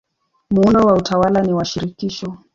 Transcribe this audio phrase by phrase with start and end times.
[0.49, 2.37] Muundo wa utawala ni wa shirikisho.